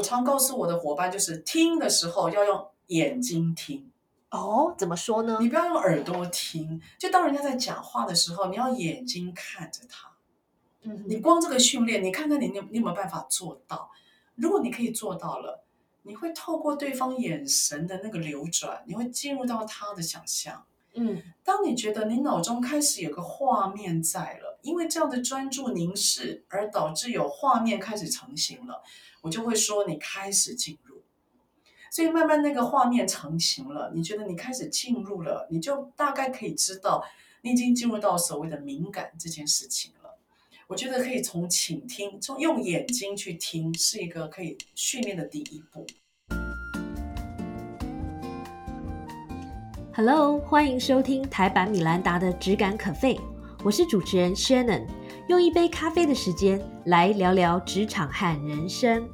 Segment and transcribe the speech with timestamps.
[0.00, 3.90] 我常告诉我的伙伴，就是听的时候要用眼睛听，
[4.30, 5.36] 哦，怎么说呢？
[5.38, 6.80] 你不要用耳朵听。
[6.98, 10.10] 就当人家在讲话的时候，你要眼睛看着他。
[10.84, 13.90] 嗯，你光这个训练，你看看你你你有没有办法做到？
[14.36, 15.66] 如果你可以做到了，
[16.04, 20.64] 你会透过对方眼神的那个流转，你会进入到他的想象。
[20.94, 28.82] 嗯当你觉得你脑中开始有个画面在了，因为这样的专注凝视而导致有画面开始成型了，
[29.22, 31.02] 我就会说你开始进入。
[31.90, 37.04] 所以慢慢那个画面成型了，你觉得你开始进入了，你就大概可以知道
[37.42, 40.16] 你已经进入到所谓的敏感这件事情了。
[40.68, 45.86] 我觉得可以从倾听，从用眼睛去听，是一个可以训练的第一步。
[49.92, 53.18] Hello，欢迎收听台版米兰达的质感可废，
[53.62, 54.86] 我是主持人 Shannon，
[55.28, 59.06] 用一杯咖啡的时间来聊聊职场和人生。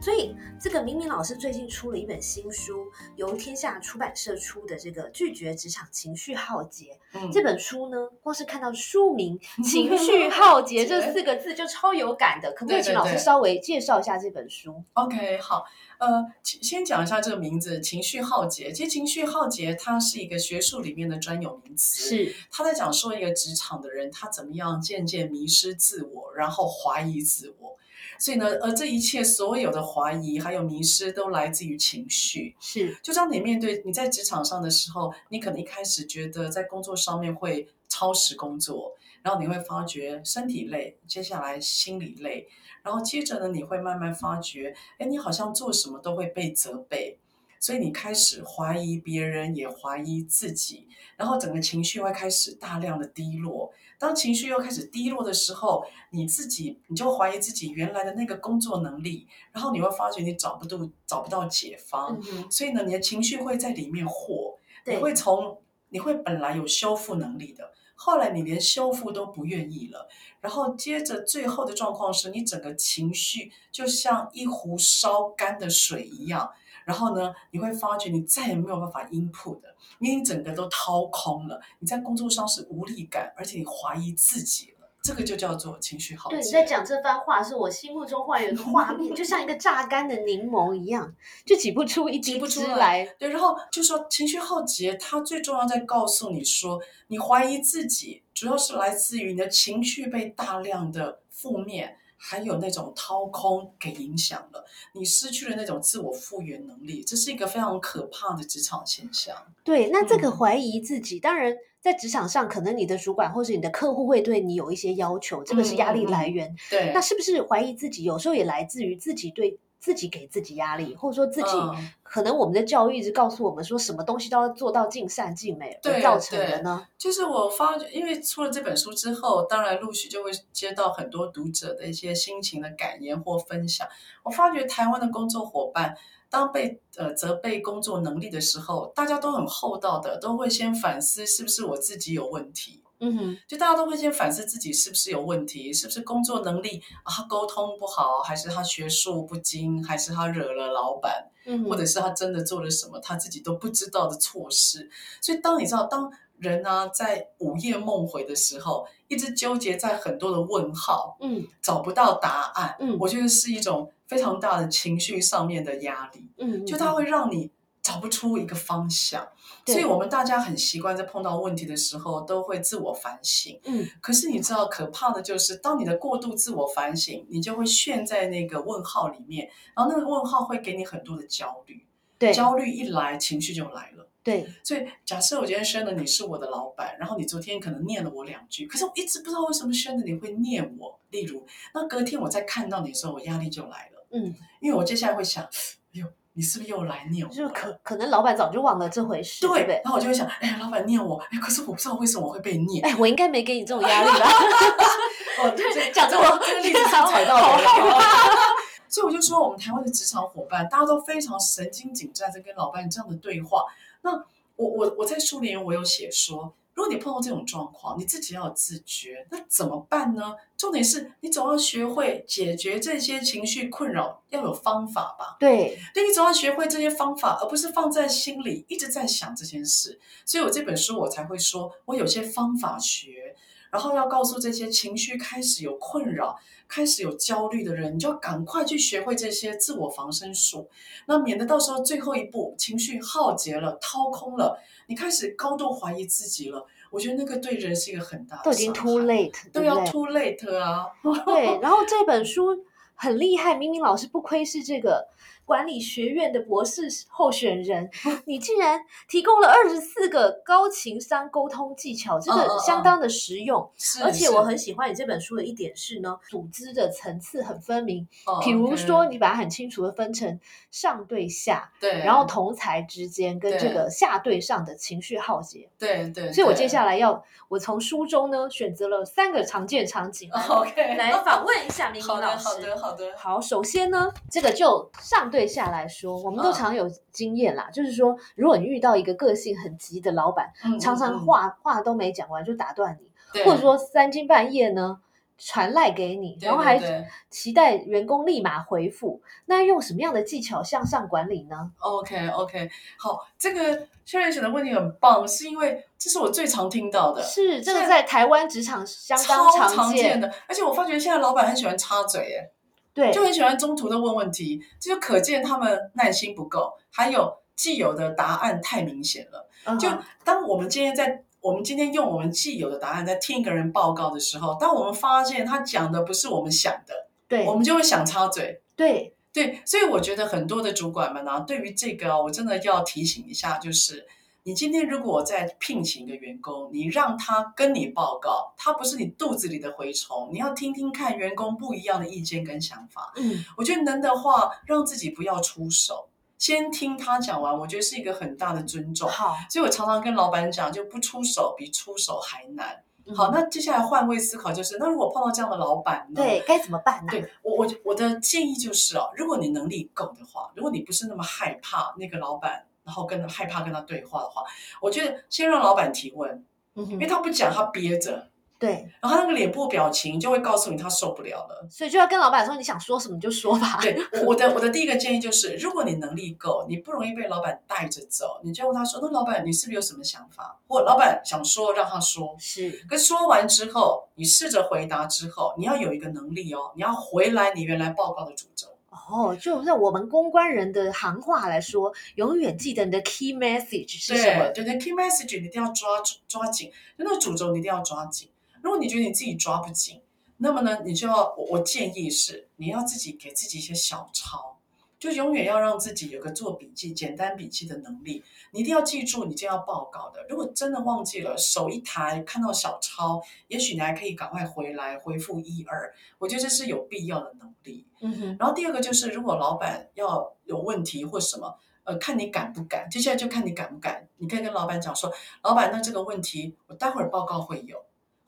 [0.00, 0.31] 所以，
[0.62, 2.86] 这个明明老师最近出了一本新书，
[3.16, 6.96] 由天下出版社出的这个《拒绝职场情绪浩劫》。
[7.18, 15.64] 嗯，这本书呢，光是看到书名 “情绪浩劫”这四个字就超有感的，可不可以请老师稍微介绍一下这本书？OK，好，
[15.98, 18.70] 呃，先讲一下这个名字“情绪浩劫”。
[18.72, 27.76] 其实“情绪浩劫”它是一个学术里面的专有名词，是，他在讲说一个职场的人他怎么样渐渐迷失自我，然后怀疑自我。
[28.22, 32.54] 所以呢，而，这一切所有的怀疑还有迷失都来自于情绪。
[32.60, 42.46] 是，就当你面对你在职场上的时候，你可能一开始觉得在工作上面会超时工作，然后你会发觉身体累，接下来心理累，
[42.84, 47.18] 然后接着呢，你会慢慢发觉，哎，你好像做什么都会被责备，
[47.58, 50.86] 所以你开始怀疑别人，也怀疑自己，
[51.16, 53.72] 然后整个情绪会开始大量的低落。
[54.02, 65.56] 当情绪又开始低落的时候，你自己你就怀疑自己原来的那个工作能力，然后你会发觉你找不到找不到解方，嗯，所以呢，你的情绪会在里面和，你会从
[65.90, 70.08] 你会本来有修复能力的，后来你连修复都不愿意了，
[70.40, 76.50] 然后接着最后的状况是你整个情绪就像一壶烧干的水一样，
[76.84, 86.44] 然后呢，你会发觉你再也没有办法 input 的，因为你整个都掏空了，你在工作上是无力感，而且你怀疑自己了，这个就叫做情绪耗对，你。
[86.50, 91.12] 在讲这番话，是我心目中忽然有一个画面，就像一个榨干的柠檬一样，
[91.44, 93.04] 就挤不出一滴挤不出来。
[93.18, 109.36] 对，然后就说情绪耗竭，它最重要在告诉你说，你怀疑自己，主要是来自于你的情绪被大量的负面，还有那种掏空给影响了，你失去了那种自我复原能力，这是一个非常可怕的职场现象。
[109.64, 116.56] 对，那这个嗯怀疑自己，当然在职场上，可能你的主管或是你的客户会对你有一些要求，这个是压力嗯嗯嗯来源。
[116.70, 126.86] 对，那是不是怀疑自己，有时候也来自于自己对自己给自己压力，或者说自己、嗯可能我们的教育一直告诉我们说，什么东西都要做到尽善尽美，而对造成的呢？
[126.98, 133.88] 就是我发觉，因为出了这本书之后，当然陆续就会接到很多读者的一些心情的感言或分享。
[134.24, 135.96] 我发觉台湾的工作伙伴，
[136.28, 142.81] 当被呃责备工作能力的时候，大家都很厚道的，都会先反思是不是我自己有问题。
[143.02, 154.88] 嗯哼，就大家都会先反思自己是不是有问题，是不是工作能力啊他沟通不好，还是他学术不精，还是他惹了老板，嗯，或者是他真的做了什么他自己都不知道的错事。
[155.20, 161.44] 所以，当你知道，当人呢、在午夜梦回的时候，一直纠结在很多的问号，嗯。
[161.60, 162.96] 找不到答案，嗯。
[163.00, 167.50] 我觉得是一种非常大的情绪上面的压力，嗯，就它会让你
[167.82, 169.28] 找不出一个方向。
[169.66, 173.60] 所以，我们大家很习惯在碰到问题的时候，都会自我反省。
[173.64, 181.86] 嗯可是你知道，可怕的就是，当你的过度自我反省，你就会陷在那个问号里面，然后那个问号会给你很多的焦虑。
[182.18, 184.08] 对焦虑一来，情绪就来了。
[184.24, 190.96] 对所以，假设我今天宣的你是我的老板，然后你昨天可能念了我两句，可是我一直不知道为什么宣的你会念我。
[191.10, 191.44] 例如，
[191.74, 195.50] 那隔天我再看到你的时候，我压力就来了，嗯，因为我接下来会想，哎
[195.92, 197.48] 呦，你是不是又来念我就是？
[197.50, 199.80] 可可能老板早就忘了这回事，对不对对，？
[199.84, 202.84] 然后我就会想，哎呀，老板念我，哎，可是我不知道为什么我会被念。
[202.84, 204.26] 哎，我应该没给你这种压力吧？
[205.42, 208.00] 哦，这讲这么这这个例子是踩到好我好了。
[208.88, 213.64] 所以我就说，我们台湾的职场伙伴，大家都非常神经紧张，在跟老板这样的对话。
[214.02, 214.12] 那
[214.56, 220.34] 我我我在书里面我有写说，如果你碰到这种状况，你自己要有自觉，那怎么办呢？
[220.56, 225.36] 重点是你总要学会解决这些情绪困扰，要有方法吧。
[225.38, 230.00] 对，对你总要学会这些方法，而不是放在心里一直在想这件事。
[230.24, 233.36] 所以我这本书我才会说，我有些方法学，
[233.72, 236.38] 然后要告诉这些情绪开始有困扰、
[236.68, 240.68] 开始有焦虑的人，你就要赶快去学会这些自我防身术，
[241.06, 244.58] 那免得到时候最后一步情绪耗竭了、掏空了，
[244.88, 246.66] 你开始高度怀疑自己了。
[246.90, 250.88] 我觉得那个对人是一个很大的都已经 too late，都要 too late 啊。
[251.24, 255.08] 对， 然后这本书很厉害，明明老师不愧是这个。
[255.44, 257.90] 管理学院的博士候选人，
[258.24, 263.70] 你竟然提供了二十四个高情商沟通技巧，这个相当的实用。
[264.02, 268.08] 而且我很喜欢你这本书的一点是呢，组织的层次很分明。
[268.42, 270.40] 比如说，你把它很清楚的分成
[270.70, 276.32] 上对下，对，然后同才之间跟这个下对上的情绪浩劫，对对。
[276.32, 282.48] 所以我接下来要，我从书中呢选择了三个常见场景，OK，来访问一下明明老师。
[282.48, 283.38] 好的，好的，好。
[283.38, 285.41] 首先呢，这个就上对。
[285.46, 295.00] 下来说，我们都常有经验啦，就是说，如果你遇到一个个性很急的老板，常常话话都没讲完就打断你，或者说三更半夜呢
[295.38, 296.80] 传赖给你，然后还
[297.28, 312.50] 期待员工立马回复，那用什么样的技巧向上管理呢？OK OK，好，这个确认选的问题很棒，是因为这是我最常听到的，是这个在台湾职场相当常见的，而且我发觉现在老板很喜欢插嘴，耶。
[312.94, 319.48] 对，就很喜欢中途的问问题，就可见他们耐心不够，还有既有的答案太明显了。
[319.78, 319.88] 就
[320.24, 328.60] 当我们今天在我们今天用我们既有的答案在听一个人报告的时候，当我们发现他讲的不是我们想的，对，我们就会想插嘴。
[328.76, 334.06] 对对，所以我觉得很多的主管们呢，对于这个我真的要提醒一下，就是。
[334.44, 343.12] 你今天如果在聘请一个员工，你让他跟你报告，他不是你肚子里的蛔虫，你要听听看员工不一样的意见跟想法。
[343.14, 346.08] 嗯，我觉得能的话，让自己不要出手，
[346.38, 349.08] 先听他讲完，我觉得是一个很大的尊重。
[349.08, 352.82] 好，所以我常常跟老板讲，就不出手比出手还难。
[353.14, 357.12] 好，那接下来换位思考，就是那如果碰到这样的老板呢，对，该怎么办呢？
[357.12, 362.66] 对我，我我的建议就是哦，如果你能力够的话，如果你不是那么害怕那个老板。
[362.84, 364.42] 然后跟害怕跟他对话的话，
[364.80, 366.44] 我觉得先让老板提问，
[366.74, 373.78] 因为他不讲，他憋着，对，然后他那个脸部表情就会告诉你他受不了了，所以就要跟老板说你想说什么就说吧。
[373.80, 382.36] 对，我的我的第一个建议就是，如果你能力够，你不容易被老板带着走，你就问他说：“那老板，你是不是有什么想法？”或老板想说，让他说。
[382.38, 388.68] 是，可说完之后，你试着回答之后，你要有一个能力哦，你要回来你原来报告的主轴。
[389.12, 394.48] 哦，就在我们公关人的行话来说，永远记得你的 key message 是什么？
[394.54, 395.88] 对对，key message 你一定要抓
[396.26, 398.30] 抓紧，就那个主轴你一定要抓紧。
[398.62, 400.00] 如果你觉得你自己抓不紧，
[400.38, 404.56] 那么呢，你就要我建议是，你要自己给自己一些小抄。
[405.02, 408.22] 就永远要让自己有个做笔记、简单笔记的能力。
[408.52, 410.24] 你一定要记住你这要报告的。
[410.28, 415.92] 如果真的忘记了，手一抬看到小抄，也许你还可以赶快回来回复一二。
[416.18, 417.84] 我觉得这是有必要的能力。
[418.00, 418.36] 嗯哼。
[418.38, 422.88] 然后第二个就是，如果老板要有问题或什么，呃，看你敢不敢。
[422.88, 424.06] 接下来就看你敢不敢。
[424.18, 425.12] 你可以跟老板讲说
[425.42, 427.76] ：“老板，那这个问题我待会儿报告会有。”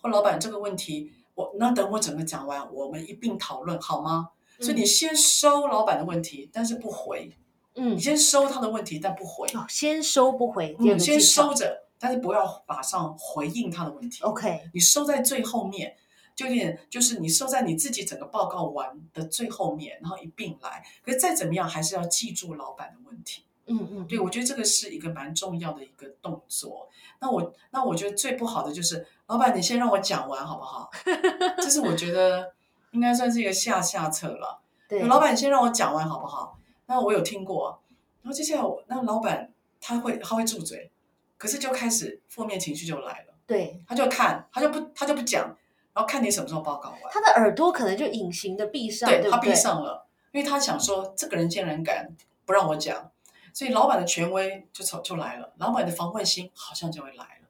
[0.02, 4.30] 或老板这个问题，我那等我整个讲完，我们一并讨论好吗？
[4.60, 7.36] 所以你先收老板的问题，但是不回。
[7.76, 9.48] 嗯，你先收他的问题，但不回。
[9.48, 10.76] 哦，先收不回。
[10.78, 14.22] 嗯，先收着，但是不要马上回应他的问题。
[14.22, 15.96] OK，你收在最后面，
[16.36, 20.84] 就有点就是你收在你自己整个报告完的最后面，然后一并来。
[21.04, 23.42] 可是再怎么样，还是要记住老板的问题。
[23.66, 26.88] 嗯嗯，对，我觉得这个是一个蛮重要的一个动作。
[27.20, 30.88] 那我那我觉得最不好的就是，老板你先让我讲完好不好？
[31.58, 32.52] 这是我觉得。
[32.94, 34.60] 应该算是一个下下策了。
[34.88, 36.56] 对，老板先让我讲完好不好？
[36.86, 37.82] 那我有听过，
[38.22, 40.90] 然后接下来我那老板他会他会住嘴，
[41.36, 43.34] 可是就开始负面情绪就来了。
[43.46, 45.44] 对，他就看他就不他就不讲，
[45.92, 47.00] 然后看你什么时候报告完。
[47.10, 53.10] 他的耳朵可能就隐形的闭上，对他闭上了，因为他想说这个人竟然敢不让我讲，
[53.52, 57.40] 所以老板的权威就从就来了，老板的防卫心好像就会来。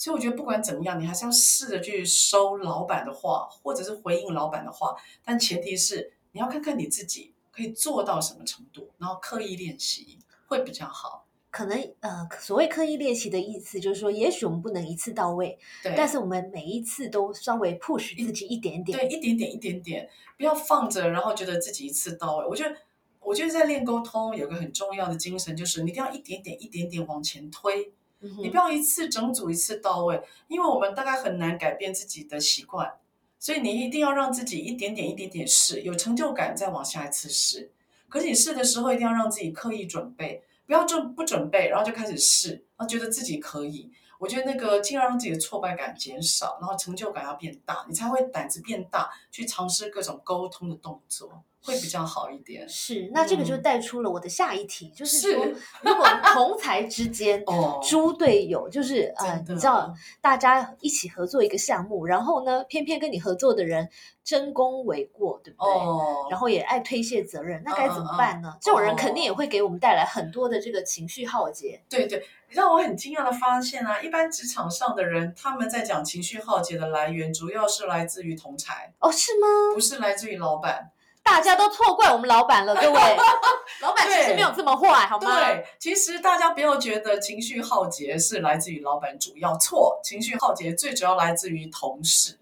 [0.00, 4.96] 所以我觉得不管怎么样，你还是要试着去收老板的话，或者是回应老板的话。
[5.22, 11.26] 但前提是你要看看你自己可以做到什么程度，然后刻意练习会比较好。
[11.50, 22.46] 可能呃，所谓刻意练习的意思就是说，也许我们不能一次到位，对，但是我们每一次都稍微 push 自己一点点，对，一点点，一点点，不要放着，然后觉得自己一次到位。
[22.46, 22.74] 我觉得，
[23.20, 27.92] 我觉得在练沟通有个很重要的精神，就是你一定要一点点，一点点往前推。
[28.40, 32.92] 你不要一次整组一次到位，因为我们大概很难改变自己的习惯，
[33.38, 37.72] 所以你一定要让自己一点点一点点试，有成就感再往下一次试。
[38.08, 43.90] 可是你试的时候一定要让自己刻意准备，不要准不准备，然后就开始试，然后觉得自己可以。
[44.18, 52.68] 我觉得那个尽量让自己的挫败感减少，然后成就感要变大，你才会胆子变大，去尝试各种沟通的动作，会比较好一点。
[52.68, 55.46] 是，那这个就嗯带出了我的下一题，就是是说，
[55.82, 63.88] 如果同才之间 哦猪队友，就是呃你知道，大家一起合作一个项目，然后呢，偏偏跟你合作的人
[64.24, 65.70] 争功诿过，对不对？
[65.70, 68.56] 哦，然后也爱推卸责任，那该怎么办呢？
[68.60, 71.82] 这种人肯定也哦会给我们带来很多的这个情绪浩劫。
[71.88, 79.46] 对对，让我很惊讶的发现啊，一般职场上的人，他们在讲情绪耗竭的来源，主要是来自于同才，哦，是吗？
[79.74, 80.90] 不是来自于老板。
[81.30, 83.00] 大家都错怪我们老板了，各位，
[83.80, 85.38] 老板其实对没有这么坏，好吗？
[85.38, 92.36] 对，其实大家不要觉得情绪浩劫是来自于老板主要错，情绪浩劫最主要来自于同事。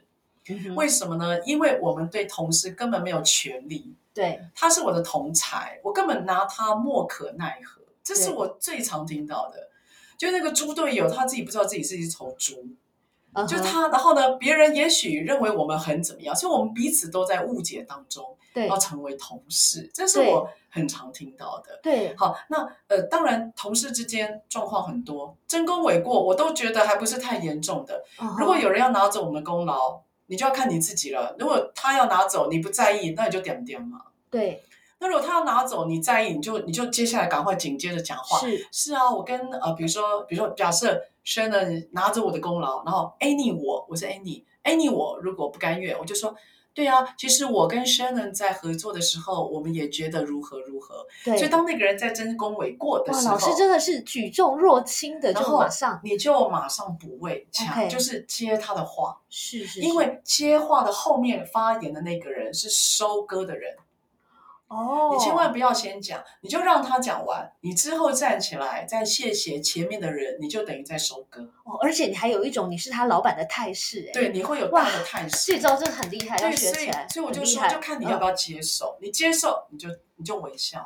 [0.48, 1.38] 嗯为什么呢？
[1.44, 9.68] 因为我们对同事根本没有权利，对，他是我的同才，我根本拿他莫可奈何，这是我最常听到的。
[10.16, 12.66] 就那个猪队友，他自己不知道自己是一头猪，
[13.46, 21.78] 就他，然后呢，别人也许认为我们很怎么样，所以我们彼此都在误解当中，对要成为同事，这是我很常听到的。
[21.82, 28.02] 对，好，那呃，当然同事之间状况很多，争功诿过，我都觉得还不是太严重的。
[28.38, 31.34] 如果有人要拿走我们的功劳，你就要看你自己了。
[31.38, 34.02] 如果他要拿走，你不在意，那你就点点嘛。
[34.30, 34.62] 对
[35.00, 38.40] 那如果他要拿走，你在意，你就你就接下来赶快紧接着讲话。
[38.40, 46.34] 是是啊，我跟呃，比如说，比如说，假设 Shannon 拿着我的功劳，然后 Annie 我，我是 Annie，Annie 我如果不甘愿，我就说，
[46.74, 51.06] 对啊，其实我跟 Shannon 在合作的时候，我们也觉得如何如何。
[51.24, 51.36] 对。
[51.36, 63.76] 所以当那个人在争功诿过的，时候，老师真的是举重若轻的，就马上你就马上补位抢就是接他的话，是是，因为接话的后面发言的那个人是收割的人。
[64.68, 71.40] 哦，你千万不要先讲，你就让他讲完，你之后站起来再谢谢前面的人，你就等于在收割。
[71.64, 75.52] 哦，而且你还有一种你是他老板的态势，哎，对，你会有哇大的态势。
[75.52, 77.08] 这招真的很厉害，要对，所以学起来。
[77.08, 78.98] 所以我就说，就看你要不要接受。
[79.00, 80.80] 你接受，你就你就微笑；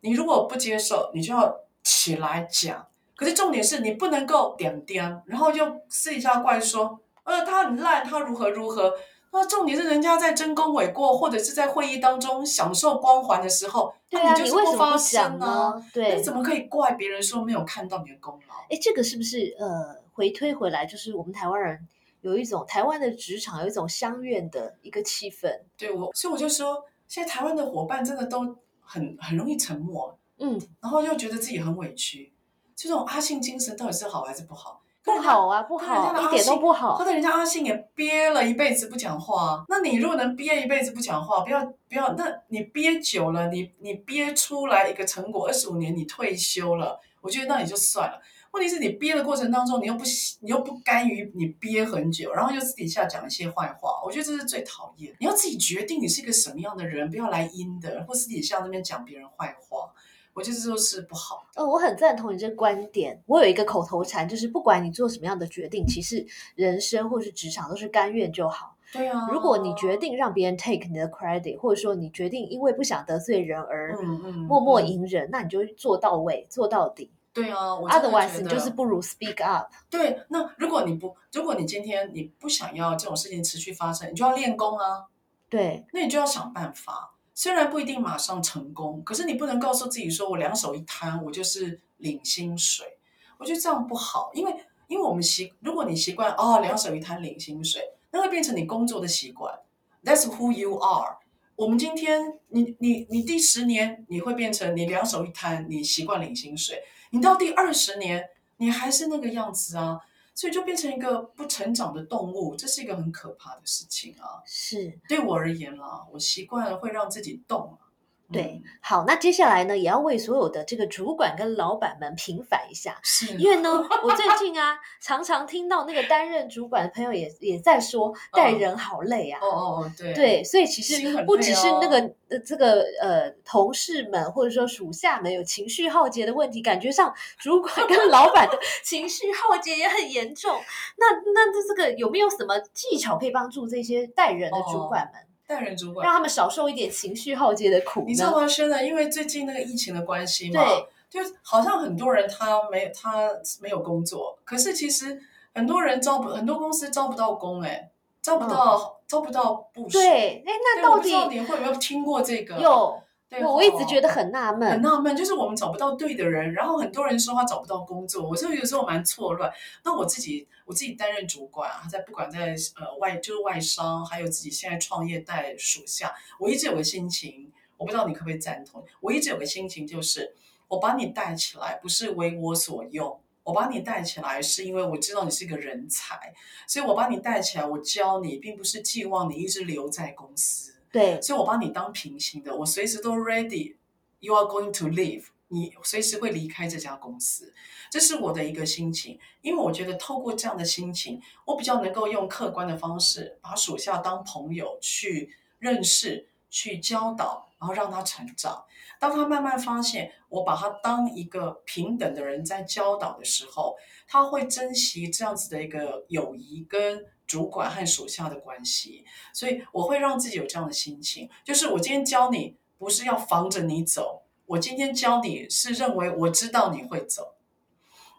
[0.00, 2.86] 你如果不接受，你就要起来讲。
[3.14, 8.94] 可是重点是你不能够点点，然后就私底下怪说，呃，他很烂，他如何如何。
[9.36, 15.74] 那重点是人家在争功诿过，或者是在会议当中享受光环的时候，那你就是不发声呢？
[15.92, 18.54] 对你，怎么可以怪别人说没有看到你的功劳？
[18.70, 21.86] 哎，这个是不是呃回推回来，就是我们台湾人
[22.22, 32.32] 有一种台湾的职场有一种相怨的一个气氛，对我，所以我就说，现在台湾的伙伴真的都很很容易沉默，嗯，然后又觉得自己很委屈，
[32.74, 34.80] 这种阿信精神到底是好还是不好？
[35.06, 37.04] 不好啊，不好，一点都不好后。
[37.04, 48.20] 来人家阿信也憋了一辈子不讲话啊，那你如果能憋一辈子不讲话，不要不要，那你憋久了，你你憋出来一个成果，二十五年你退休了，我觉得那也就算了。
[48.52, 50.02] 问题是你憋的过程当中，你又不
[50.40, 55.14] 你又不甘于你憋很久，然后又私底下讲一些坏话，我觉得这是最讨厌。
[55.20, 59.92] 你要自己决定你是一个什么样的人，不要来阴的，或私底下那边讲别人坏话，
[60.36, 61.46] 我觉得这都是不好。
[61.54, 63.18] 呃，我很赞同你这个观点。
[63.24, 68.76] 我有一个口头禅，就是不管你做什么样的决定，其实人生或是职场都是甘愿就好。
[68.92, 73.98] 对啊，如果你决定让别人 take 你的 credit，或者说你决定因为不想得罪人而
[74.46, 77.10] 默默嗯隐忍，那你就做到位，做到底。
[77.32, 79.72] 对啊，我 Otherwise，你就是不如 speak up。
[79.88, 85.06] 对，那如果你不，如果你今天你不想要这种事情持续发生，你就要练功啊，
[85.48, 87.14] 对，那你就要想办法。
[87.36, 92.98] 虽然不一定马上成功，可是你不能告诉自己说我两手一摊，我就是领薪水。
[93.36, 94.56] 我觉得这样不好，因为
[94.88, 99.54] 因为我们习，如果你习惯哦两手一摊领薪水，那会变成你工作的习惯。
[100.02, 101.18] That's who you are。
[101.56, 106.82] 我们今天，你你你第十年你会变成你两手一摊，你习惯领薪水。
[107.10, 110.00] 你到第二十年，你还是那个样子啊，
[110.36, 114.42] 所以就变成一个不成长的动物，这是一个很可怕的事情啊。
[114.44, 117.85] 是，对我而言啦，我习惯了会让自己动啊。
[118.32, 122.98] 对嗯，好，那接下来呢，也要为所有的这个主管跟老板们平反一下。
[123.02, 123.70] 是因为呢，
[124.02, 129.38] 我最近啊，常常听到那个担任主管的朋友也也在说，带人好累啊。
[129.40, 140.60] 哦哦哦，对对，所以其实不只是那个、呃这个呃同事们或者说属下们有情绪耗竭的问题，感觉上主管跟老板的 情绪耗竭也很严重。
[140.96, 148.02] 那那这这个有没有什么技巧可以帮助这些带人的主哦管们，带人主管让他们少受一点情绪浩劫的苦？
[148.06, 148.82] 你知道吗，现在？
[148.82, 155.20] 因为最近那个疫情的关系嘛，对，就好像很多人他没他没有工作，可是其实
[155.54, 159.98] 很多人招不很多公司招不到工、哎，招不到、招不到部署。
[159.98, 162.58] 对，哎，那到底你会有没有听过这个？
[162.58, 164.82] 有对我我一直觉得很纳闷很。
[164.82, 169.52] 纳闷，就是我们找不到对的人，然后很多人说他找不到工作，我就有时候蛮错乱。
[169.84, 180.34] 那我自己我自己担任主管啊，在不管在呃外就是外商，还有自己现在创业带属下，我一直有个心情，我不知道你可不可以赞同，我一直有个心情就是，
[180.68, 183.18] 我把你带起来不是为我所用。
[183.42, 186.34] 我把你带起来，是因为我知道你是个人才，
[186.66, 190.74] 所以我把你带起来，我教你，并不是寄望你一直留在公司。
[190.96, 193.76] 对所以我把你当平行的，我随时都 ready。
[194.18, 197.52] You are going to leave，你随时会离开这家公司，
[197.90, 199.18] 这是我的一个心情。
[199.42, 208.64] 因为我觉得透过这样的心情，我比较能够用客观的方式，把属下当朋友去认识、去教导，然后让他成长。
[208.98, 213.76] 当他慢慢发现我把他当一个平等的人在教导的时候，
[214.08, 219.04] 他会珍惜这样子的一个友谊跟主管和属下的关系。
[219.32, 227.34] 所以我会让自己有这样的心情，就是我今天教你不是要防着你走，我今天教你是认为我知道你会走。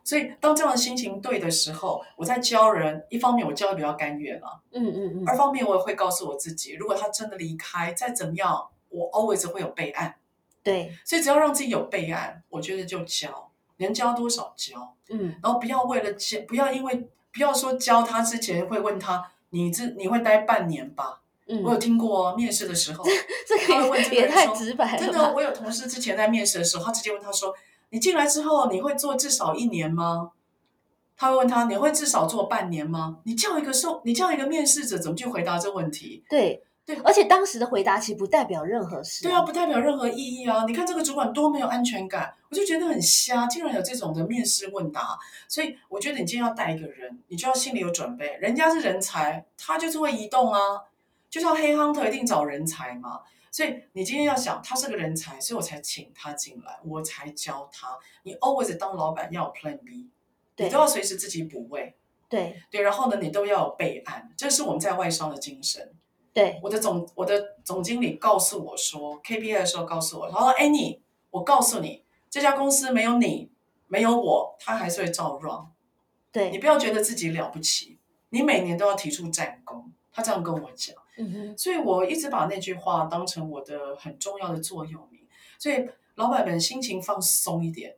[0.03, 10.15] 所以当这样的心情对的时候，我在教人，一方面我教的比较甘愿了，嗯嗯嗯，二方面我也会告诉我自己，如果他真的离开，再怎么样，我 always 会有备案。
[10.63, 14.95] 对，所以只要让自己有备案，我觉得就教，能教多少教。
[15.09, 21.21] 嗯然后不要为了教，不要因为不要说教他之前会问他，你这你会待半年吧？
[21.63, 23.05] 我有嗯，听过哦，面试的时候，
[23.47, 27.53] 这他会问这个也太直白真的，我有同事之前在面试的时候，他直接问他说
[27.91, 30.31] ：“你进来之后你会做至少一年吗？”
[31.15, 36.23] 他会问他：“你会至少做半年吗？”你叫一个受，你叫一个面试者怎么去回答这问题？
[36.29, 39.21] 对对而且当时的回答其实不代表任何事。
[39.21, 40.63] 对啊，，不代表任何意义啊！
[40.65, 45.19] 你看这个主管多没有安全感，我就觉得很瞎，竟然有这种的面试问答。
[45.49, 50.59] 所以我觉得你今天要带一个人，你就要心里有准备，人家是人才，他就是会移动啊，
[51.29, 53.19] 就像黑 hunter 一定找人才嘛。
[53.51, 57.97] 所以你今天要想他是个人才，所以我才请他进来，我才教他。
[58.23, 60.07] 你 always 当老板要有 Plan B，
[60.55, 61.97] 对你都要随时自己补位，
[62.29, 65.91] 对对，然后呢，你都要有备案，这是我们在外商的精神。
[66.37, 70.99] 对，我的总我的总经理告诉我说，KPI 的时候告诉我，他说：“Annie，
[71.31, 73.49] 我告诉你，这家公司没有你，
[73.87, 75.65] 没有我，他还是会照 run。
[76.31, 77.97] 对你，不要觉得自己了不起，
[78.29, 85.27] 你每年都要提出战功。”他这样跟我讲，嗯哼，所以我一直把那句话当成我的很重要的座右铭。
[85.57, 87.95] 所以老板们心情放松一点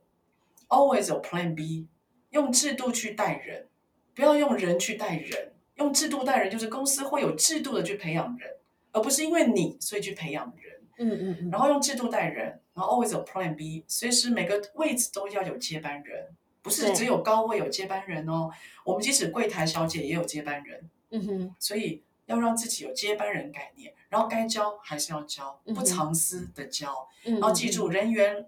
[0.68, 1.88] ，always 有 Plan B，
[2.30, 3.68] 用制度去带人，
[4.14, 5.52] 不要用人去带人。
[5.80, 8.48] 用制度带人，就是公司会有制度的去培养人，
[8.92, 10.76] 而不是因为你所以去培养人。
[11.02, 16.26] 嗯嗯嗯，然后用制度带人，然后 always 有 Plan B，随时每个位置都要有接班人，
[16.60, 18.50] 不是只有高位有接班人哦。
[18.84, 27.08] 我们即使柜台小姐也有接班人，嗯哼，所以要让自己有接班人概念，然后该教还是要教，不藏私的教。
[27.24, 28.46] 嗯，然后记住，嗯，人员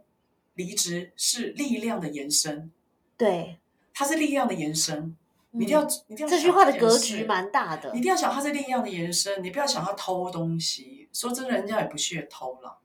[0.57, 2.71] 离职是力量的延伸，
[3.17, 3.59] 对，
[3.95, 5.17] 它是力量的延伸。
[5.53, 8.03] 你一定要，你一定要嗯这句想话的格局蛮大的你一。
[8.03, 11.09] 定要想它是力量的延伸，你不要想他偷东西。
[11.13, 12.79] 说真的，人家也不屑偷了，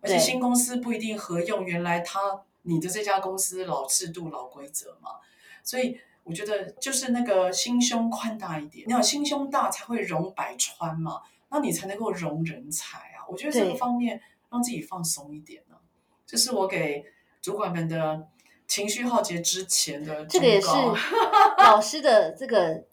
[0.00, 5.12] 而且新公司不一定合用原来他你的这家公司老制度、老规则嘛。
[5.62, 13.22] 所以我觉得就是那个心胸宽大一点，你要心胸大才会容百川嘛，那你才能够容人才啊。
[13.28, 15.76] 我觉得这个方面让自己放松一点呢、
[16.26, 17.04] 这是我给
[17.40, 18.26] 主管们的
[18.68, 20.68] 情绪浩劫之前的这个也是
[21.58, 22.84] 老师的这个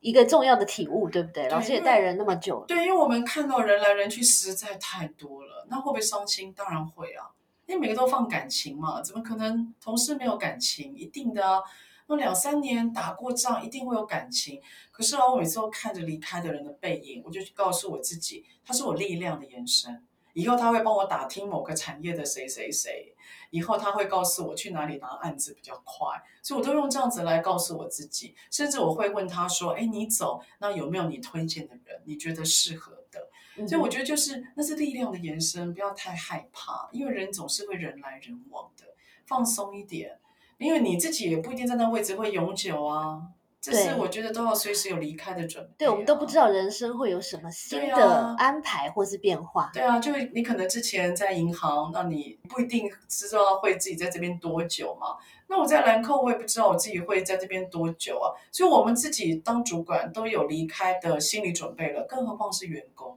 [0.00, 1.48] 一个重要的体悟，对不对？
[1.48, 6.52] 老师也带人那么久了，对，因为我们看到人来人去实在太多了，那会不会伤心？
[6.52, 7.30] 当然会啊，
[7.66, 10.94] 因为每个都放感情嘛，怎么可能同事没有感情？
[10.94, 11.60] 一定的啊。
[12.08, 14.60] 那两三年打过仗，一定会有感情。
[14.90, 20.02] 可是啊，我每次都看着离开的人的背影，我就去告诉我自己，他是我力量的延伸。
[20.32, 23.14] 以后他会帮我打听某个产业的谁谁谁，
[23.50, 26.06] 以后他会告诉我去哪里拿案子比较快，
[26.42, 38.84] 所以我都用这样子来告诉我自己，甚至我会问他说：“哎，你走，那有没有你推荐的人，你觉得适合的？”嗯所以我觉得就是那是力量的延伸，不要太害怕，因为人总是会人来人往的，
[39.26, 40.18] 放松一点，
[40.56, 43.20] 因为你自己也不一定在那位置会永久啊。
[43.62, 46.36] 这是我觉得都要随时有离开的准备、啊对我们都不知。
[46.36, 49.70] 道人生会有什么新的啊安排或是变化。
[49.72, 55.16] 对啊，就你可能之前在银行，那你不一定知道会自己在这边多久嘛。
[55.46, 58.34] 那我在兰蔻，我也不知道我自己会在这边多久啊。
[58.50, 63.16] 所以我们自己当主管都有离开的心理准备了，更何况是员工。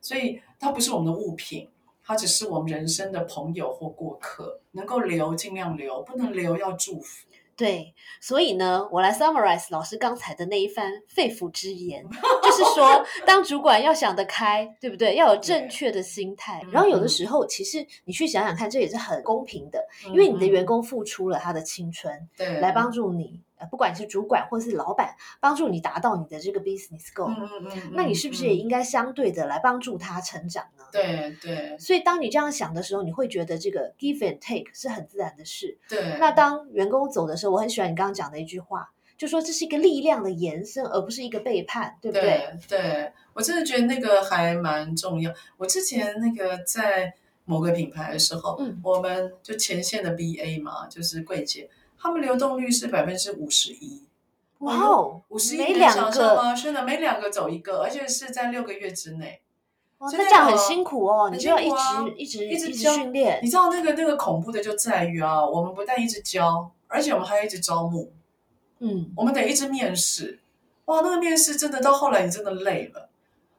[0.00, 1.68] 所以它不是我们的物品，
[2.04, 7.26] 它只是我们人生的朋友或过客，能够留尽量留，不能留要祝福。
[7.60, 12.02] 对，所以呢，我来 summarize 老师刚才的那一番肺腑之言，
[12.42, 15.16] 就是说，当主管要想得开，对不对？
[15.16, 16.64] 要有正确的心态。
[16.72, 23.38] 然后有的时候，其实你去想想看，这也是很公平的，因为你的员工付出了他的青春，对，来帮助你。
[23.60, 30.84] 呃，不管是主管或是老板，帮助你达到你的这个 business goal，嗯嗯嗯，那你是不是也应该相对的来帮助他成长呢？
[30.90, 31.76] 对对。
[31.78, 35.78] 所以当你这样想的时候，你会觉得这个 give and take 是很自然的事。
[35.88, 36.16] 对。
[36.18, 42.48] 那当员工走的时候，我很喜欢你刚刚讲的一句话，就说这是一个力量的延伸，而不是一个背叛，对不对？
[42.66, 45.30] 对，我真的觉得那个还蛮重要。
[45.58, 47.12] 我之前那个在
[47.44, 51.68] 某个品牌的时候，嗯，我们就前线的 BA 嘛，就是柜姐。
[52.02, 54.02] 他们流动率是百分之五十一，
[54.60, 56.54] 哇哦，五十一每两个吗？
[56.54, 59.42] 真的，每两个走一个，而且是在六个月之内。
[59.98, 63.38] 哇，那这样很辛苦哦，你就要一直一直一直训练。
[63.42, 68.10] 你知道那个那个恐怖的就在于啊，我们不但一直教，而且我们还要一直招募。
[68.78, 70.40] 嗯，我们得一直面试。
[70.86, 73.10] 哇，那个面试真的到后来你真的累了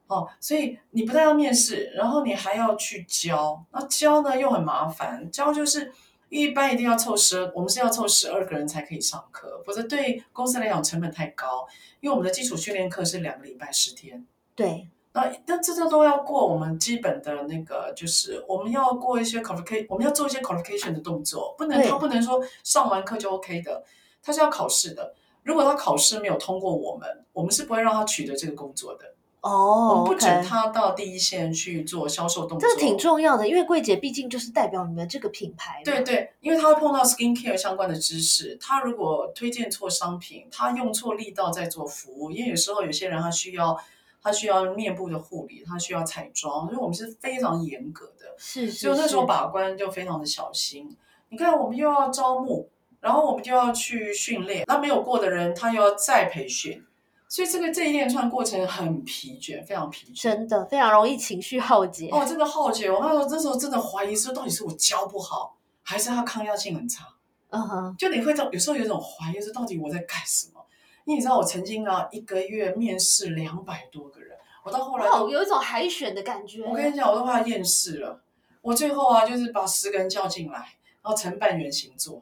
[0.08, 3.64] 哦，所以你不但要面试，然后你还要去教。
[3.72, 5.94] 那教呢又很麻烦，教就是。
[6.32, 11.68] 一般一定要凑十二，我们是要凑十二个人才可以上课，否则对公司来讲成本太高。
[12.00, 14.88] 因为我们的基础训练课是两个礼拜十天，对。
[15.14, 23.84] 那那这这都要过我们基本的那个，就是我们要过一些 qualification，我们要做一些 qualification 的动作，不能他不能说上完课就 OK 的，
[24.24, 25.14] 他是要考试的。
[25.44, 29.16] 如果他考试没有通过我们，我们是不会让他取得这个工作的。
[29.42, 35.82] 哦，我们不准他到第一线去做销售动作，这挺重要的，因为柜姐毕竟就是代表你们这个品牌。
[35.84, 43.76] 对对，因为他会碰到 skin care 相关的知识，他如果推荐错商品，他用错力道在做服务，因为有时候有些人他需要
[44.22, 50.96] 他需要面部的护理，他需要彩妆，所以我们是非常严格的，是，所以那时候把关就非常的小心。
[51.30, 56.86] 你看，我们又要招募，然后我们就要去训练，那没有过的人，他又要再培训。
[57.32, 62.10] 所以这个这一连串过程很疲倦，非常疲倦，真的非常容易情绪耗竭。
[62.10, 62.92] 哦，真的耗竭。
[62.92, 67.06] 我那时候这时候真的怀疑说，到底是我教不好，还是他抗压性很差？
[67.52, 70.60] 嗯哼，就你会有时候有种怀疑，说到底我在干什么？
[71.06, 76.66] 因为你知道，我曾经啊一个月面试两百多个人，我到后来有一种海选的感觉。
[76.66, 78.22] 我跟你讲，我都快要厌世了。
[78.62, 80.58] 我最后啊，就是把十个人叫进来，
[81.02, 82.22] 然后成半圆形座。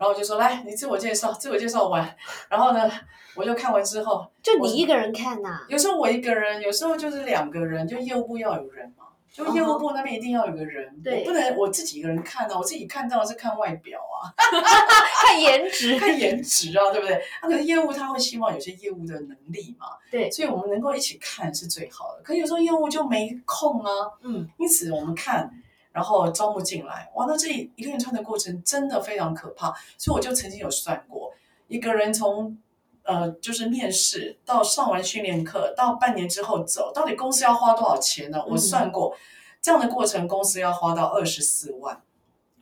[0.00, 2.16] 然后我就说来，你自我介绍，自我介绍完，
[2.48, 2.90] 然后呢，
[3.34, 5.60] 我就看完之后，就你一个人看呐？
[5.68, 14.32] 有时候我一个人，有时候就是两个人，就业务部要有人嘛，就业务部那边一定要有个人，我不能我自己一个人看啊，我自己看到的是看外表啊，
[15.26, 17.20] 看颜值， 看颜值啊，对不对？
[17.42, 22.22] 那可是业务他会希望有些业务的能力嘛，对，所以我们能够一起看是最好的。
[22.24, 25.52] 可有时候业务就没空啊，嗯，因此我们看。
[25.92, 31.32] 然后招募进来，哇，那这一连串的过程真的非常可怕，所以我就曾经有算过，
[31.66, 32.56] 一个人从
[33.02, 38.40] 呃就是面试到上完训练课到半年之后走，到底公司要花多少钱呢？
[38.46, 39.16] 我算过，
[39.60, 42.00] 这样的过程公司要花到二十四万，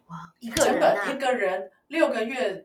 [0.06, 2.64] 哇，一个人啊，一个人六个月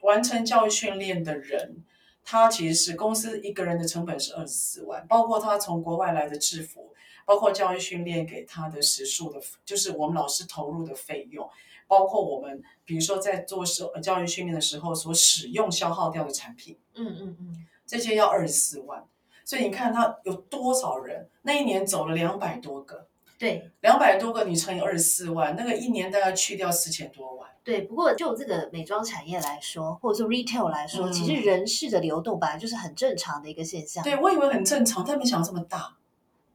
[0.00, 1.84] 完成教育训练的人，
[2.24, 6.94] 他其实是公司一个人的成本是二十四万，包括他从国外来的制服。
[7.28, 11.46] 包括教育训练给他的时数的，就是我们老师投入的费用，
[11.86, 19.04] 包括我们比如说在做时教育训练的时候所使用消耗掉的产品，嗯嗯嗯，这些要二十四万，
[19.44, 23.06] 所以你看他有多少人，那一年走了两百多个，
[23.38, 27.46] 对，两百多个你乘以二十四万，那个一年大概去掉四千多万。
[27.62, 34.02] 对，不过就这个美妆产业来说，或者说 retail 来说，其实人事的流动本来就是很正常的一个现象。
[34.02, 35.97] 对，我以为很正常，但没想到这么大。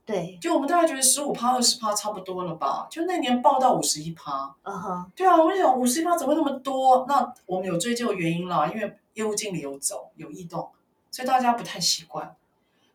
[0.05, 2.85] 对，就我们大概觉得十五趴、二十趴差不多了吧？
[2.91, 7.05] 就那年报到五十一趴，嗯哼，对啊，我就想五十一趴怎么会那么多？
[7.07, 10.69] 那我们有追究原因啦，因为业务经理有走有异动，
[11.09, 12.35] 所以大家不太习惯。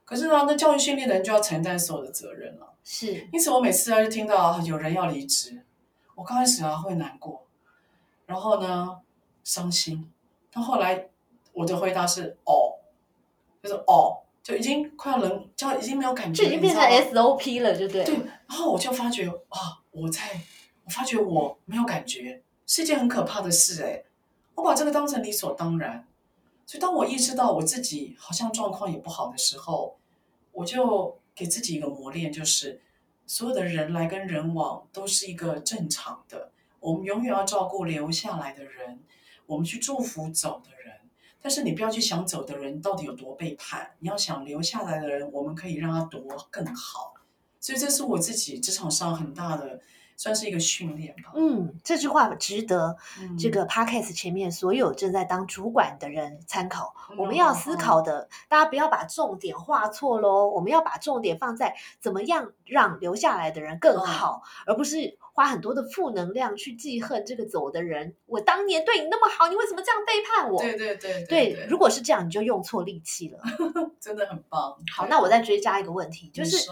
[0.04, 2.74] 可是呢，那教育训练的人就要承担所有的责任了。
[2.84, 5.62] 是，因此我每次啊就听到有人要离职，
[6.14, 7.46] 我刚开始啊会难过，
[8.26, 8.98] 然后呢
[9.44, 10.12] 伤心，
[10.52, 11.08] 到后来
[11.54, 12.76] 我的回答是哦，
[13.62, 14.18] 就是哦。
[14.48, 18.02] 就已经快要冷，就已经没有感觉，就已经变成 SOP 了，就对。
[18.02, 20.40] 对，然后我就发觉啊，我在，
[20.86, 24.02] 我发觉我没有感觉，是一件很可怕的事哎。
[24.54, 26.02] 我把这个当成理所当然，
[26.64, 29.98] 所以当我意识到我自己好像状况也不好的时候，
[30.52, 32.80] 我就给自己一个磨练，就是
[33.26, 38.98] 所有的人来跟人往都是一个正常的，我们永远要照顾留下来的人，
[39.44, 40.77] 我们去祝福走的人。
[41.40, 46.20] 但是你不要去想走的人到底有多背叛，你要想留下来的人，我们可以让他多
[46.50, 47.14] 更好。
[47.60, 49.80] 所以这是我自己职场上很大的
[50.18, 51.32] 算是一个训练吧。
[51.36, 56.92] 嗯，这句话值得嗯这个 podcast 前面所有正在当主管的人参考。
[57.16, 60.48] 我们嗯要思考的，大家不要把重点画错喽。
[60.48, 68.14] 我们要把重点放在怎么样让留下来的人更嗯好，而不是花很多的负能量去记恨这个走的人。
[68.26, 70.60] 我当年对你那么好，你为什么这样背叛我？
[70.60, 73.38] 对对对对对，如果是这样，你就用错力气了。
[74.00, 74.76] 真的很棒。
[74.92, 76.68] 好，那我再追加一个问题，就是，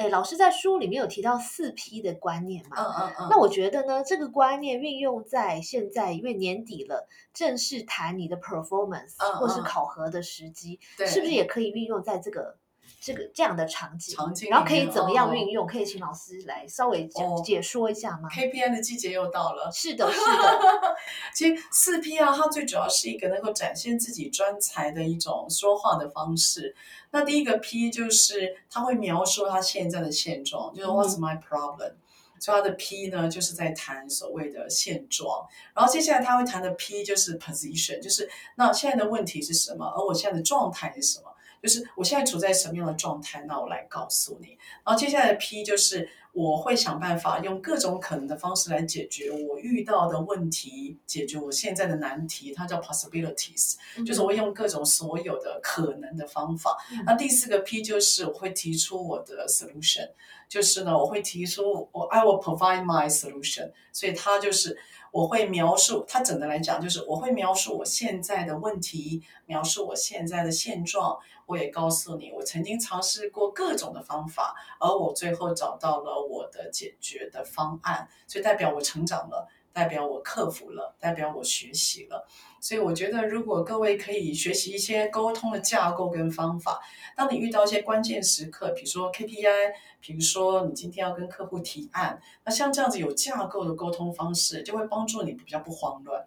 [0.00, 2.76] 哎，老师在书里面有提到四 P 的观念嘛？
[2.78, 12.56] 嗯嗯嗯，那我觉得呢，这个观念运用在现在，因为年底了，正式谈你的 performance 嗯或是嗯考核的时机，对是不是也可以运用在这个
[13.00, 14.14] 这个这样的场景？
[14.14, 15.66] 场景，然后可以怎么样哦运用？
[15.66, 19.70] 可以请老师来稍微解、哦解说一下吗？KPI 的季节又到了。
[19.72, 20.96] 是的，是的，
[21.34, 26.76] 其实四 P 啊，它最主要是一个能够展现自己专才的一种说话的方式。
[27.10, 31.94] 那第一个 P 就是他会描述他现在的现状，就是 What's my problem？、
[32.38, 35.46] 所以他的 P 呢，就是在谈所谓的现状。
[35.74, 41.29] 然后接下来他会谈的 P 就是 position，就是那现在的问题是什么，而我现在的状态是什么。
[41.62, 44.58] 就是我现在处在什么样的状态，那我来告诉你。
[44.84, 53.74] 然后接下来的 P 就是我会想办法用各种可能的方式来解决我遇到的问题，解决我现在的难题，它叫 possibilities，
[54.06, 56.76] 就是我会用各种所有的可能的方法。
[56.92, 60.10] 嗯那第四个 P 就是我会提出我的 solution，
[60.48, 64.78] 就是呢我会提出我 I will provide my solution，所以它就是。
[65.12, 71.18] 我会描述，它整的来讲就是我会描述我现在的问题，描述我现在的现状，
[71.50, 82.24] 我也告诉你，我曾经尝试过各种的方法，而我最后找到了我的解决的方案，所以代表我成长了，代表我克服了，代表我学习了。
[82.60, 86.80] 所以我觉得，如果各位可以学习一些沟通的架构跟方法，
[87.16, 96.24] 当你遇到一些关键时刻，比如说 KPI，比如说你今天要跟客户提案，那像这样子有架构的沟通方式，就会帮助你比较不慌乱，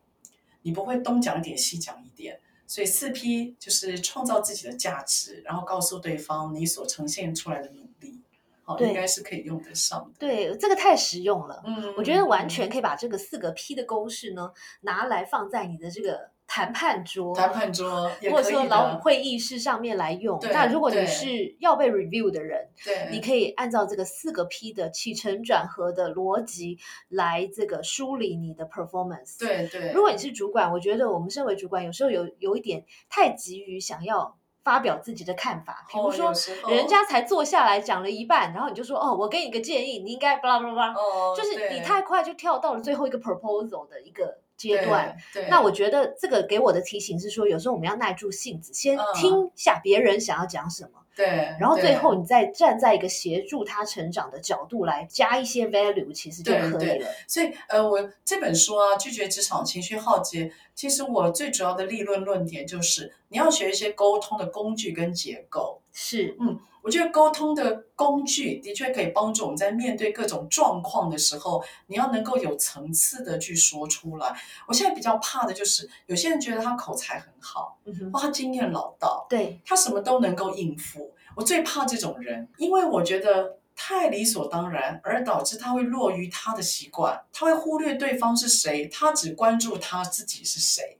[0.64, 2.42] 你不会东讲一点西讲一点。
[2.74, 8.20] 所以四 P 就是创造自己的价值，然后告诉对方你所呈现出来的努力，
[8.64, 10.12] 好，应该是可以用得上的。
[10.18, 11.62] 对，这个太实用了。
[11.68, 20.38] 嗯我觉得完全可以把这个四个 P 的公式呢，拿来放在你的这个谈判桌，谈判桌或者说老会议室上面来用。
[20.40, 26.78] 对那如果你是要被 review 的人，对，你可以按照这个四个 P 的起承转合的逻辑
[27.10, 29.92] 来这个梳理你的 performance。，对对。
[29.94, 36.32] 如果你是主管，我觉得我们身为主管，有时候有有一点太急于想要发表自己的看法，比如哦说
[36.72, 51.26] 人家才坐下来讲了一半，然后你就说哦，我给你个建议，你应该巴拉巴拉巴拉，哦，就是你太快就跳到了最后一个 proposal 的一个阶段。，对，对那我觉得这个给我的提醒是说，有时候我们要耐住性子，先嗯听下别人想要讲什么，对，
[51.60, 57.08] 然后最后你再站在一个协助他成长的角度来加一些 value，其实就可以了。
[57.28, 65.80] 所以，呃，我这本书啊，《拒绝职场情绪浩劫》，其实我最主要的立论论点就是，你要学一些沟通的工具跟结构。
[65.92, 74.36] 是，嗯我觉得沟通的工具的确可以帮助我们在面对各种状况的时候，你要能够有层次的去说出来。
[74.68, 81.03] 我现在比较怕的就是，有些人觉得他口才很好，嗯哼，哇，他经验老道，对，他什么都能够应付。
[81.36, 90.98] 我最怕这种人，因为我觉得太理所当然，而导致他会落于他的习惯，他会忽略对方是谁，他只关注他自己是谁。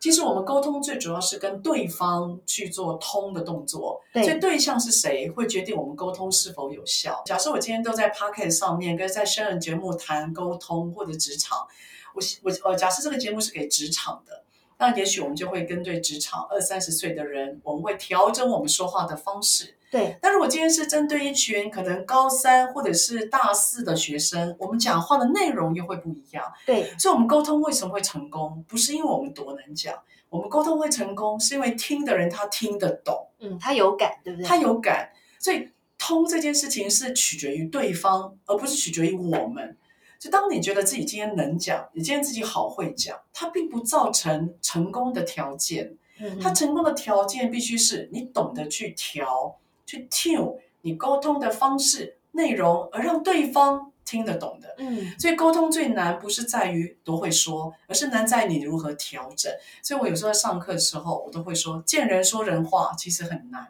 [0.00, 7.20] 其实我们沟通最主要是跟对方去做通的动作，对所以对象是谁会决定我们沟通是否有效。
[7.26, 11.66] 假设我今天都在 p o c k e t 上面跟在生人节目谈沟通或者职场，
[12.14, 14.44] 我我呃假设这个节目是给职场的，
[14.78, 19.74] 那也许我们就会跟对职场二三十岁的人，我们会调整我们说话的方式。
[19.90, 26.44] 对，但如果今天是针对一群可能高三或者是大四的学生，我们讲话的内容又会不一样。
[26.66, 28.62] 对，所以，我们沟通为什么会成功？
[28.68, 29.94] 不是因为我们多能讲，
[30.28, 34.46] 我们沟通会成功，是因为听的人他听得懂，嗯，他有感，对不对？
[34.46, 35.10] 他有感。
[35.40, 39.76] 所以，通这件事情是取决于对方，而不是取决于我们。
[40.18, 45.96] 就当你觉得自己今天能讲，你今天自己好会讲，它并不造成成功的条件。
[46.20, 54.74] 嗯，它成功的条件必须是你懂得去调、去 tune 你沟通的方式、内容，而让对方听得懂的。
[54.78, 59.52] 嗯，所以沟通最难不是在于多会说，而是难在你如何调整。
[59.82, 63.68] 所以我有时候在上课的时候，我都会说，见人说人话其实很难，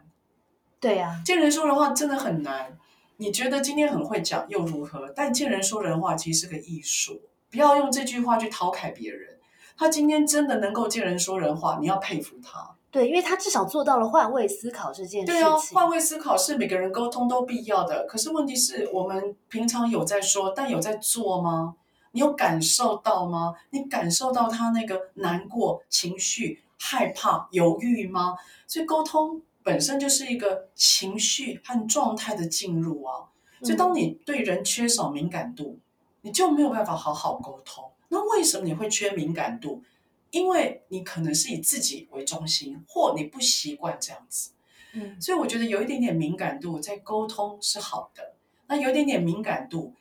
[0.81, 2.79] 对呀，见人说人话真的很难。
[3.21, 5.13] 你觉得今天很会讲又如何？
[5.15, 9.37] 但见人说人话其实是个艺术，不要用这句话去讨凯别人。
[9.77, 12.77] 他今天真的能够见人说人话，你要佩服他。
[12.93, 15.77] 对，因为他至少做到了换位思考这件事对啊，情。
[15.77, 18.07] 换位思考是每个人沟通都必要的。
[18.07, 21.75] 可是问题是我们平常有在说，但有在做吗？
[22.13, 23.55] 你有感受到吗？
[23.71, 28.37] 你感受到他那个难过、情绪、害怕、犹豫吗？
[28.69, 33.29] 所以沟通本身就是一个情绪和状态的进入啊。
[33.63, 35.79] 所以当你对人缺少敏感度，
[36.23, 37.85] 你就没有办法好好沟通。
[38.09, 39.83] 那为什么你会缺敏感度？
[40.31, 44.53] 因为你可能是以自己为中心，或你不习惯这样子。
[44.95, 48.35] 嗯所以我觉得有一点点敏感度在沟通是好的，
[48.69, 49.93] 那有一点点敏感度，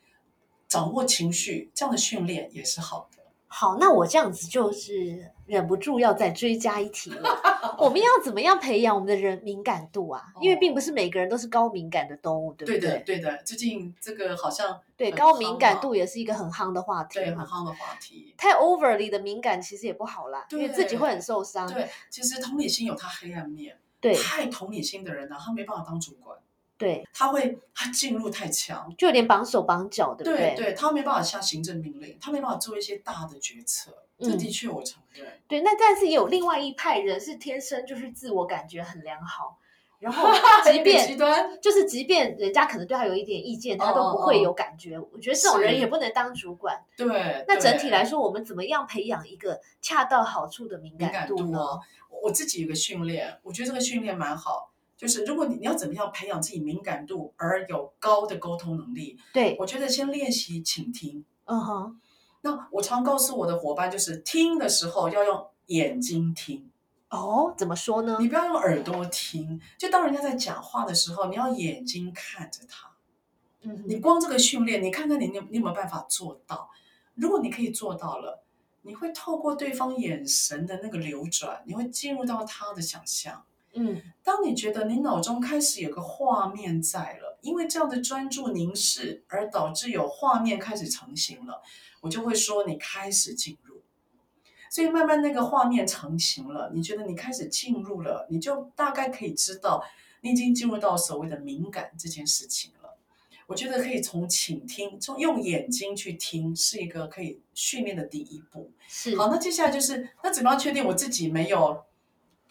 [0.70, 3.17] 掌握情绪这样的训练也是好的。
[3.48, 7.30] 好，那我这样子就是忍不住要再追加一题了。
[7.80, 10.22] 我们要怎么样培养我们的人敏感度啊？
[10.42, 12.90] 因为并不是每个人都是高敏感的动物，对不对对？
[12.90, 13.44] 的，对的。
[13.44, 17.46] 最近这个好像对，高敏感度也是一个很夯的话题对很。
[17.46, 18.34] 夯的话题。
[18.38, 21.72] 太 overly 的敏感其实也不好啦，因为自己会很受伤。
[21.72, 23.78] 对，其实同理心有它黑暗面。
[24.00, 26.38] 对太同理心的人呢、他没办法当主管，
[26.78, 30.74] 对，他会他进入太强，就有点绑手绑脚，对不对对？
[30.74, 33.92] 他没办法下行政命令，他没办法做一些大的决策。
[34.20, 35.26] 这嗯的确我承认。
[35.48, 39.60] 对，那但是也有另外一派人是天生就是自我感觉很良好，
[40.00, 40.28] 然后
[40.66, 44.98] 即便极便端，就是即便人家可能对他有一点意见，他都不会有感觉。
[45.00, 46.84] 我觉得这种人也不能当主管。
[46.96, 47.46] 对。
[47.48, 51.60] 那整体对来说，我们怎么样培养一个恰到好处的敏敏感度呢？
[52.24, 54.72] 我自己有个训练，我觉得这个训练蛮好。
[54.98, 61.24] 就是如果你你要怎么样培养自己敏感度而有高的沟通能力，对，我觉得先练习倾听。
[61.46, 62.02] 嗯哼，
[62.42, 66.70] 那我常告诉我的伙伴，就是听的时候要用眼睛听，
[67.10, 68.28] 哦，怎么说呢你？
[68.28, 69.62] 不要用耳朵听。
[69.78, 72.90] 就当人家在讲话的时候，你要眼睛看着他。
[73.62, 76.70] 嗯，你光这个训练，你看看你你你有没有办法做到？
[77.14, 78.44] 如果你可以做到了，
[78.82, 83.44] 你会透过对方眼神的那个流转，你会进入到他的想象。
[83.78, 91.62] 嗯当你觉得你脑中开始有个画面在了，因为这样的专注凝视而导致有画面开始成型了，
[92.02, 93.82] 我就会说你开始进入。
[94.70, 99.82] 所以慢慢那个画面成型了，你觉得你开始进入了，你就大概可以知道
[100.20, 102.98] 你已经进入到所谓的敏感这件事情了。
[103.48, 108.70] 我觉得可以从倾听，从用眼睛去听，是一个可以训练的第一步。
[108.90, 111.86] 是好，那接下来就是那怎么样确定我自己没有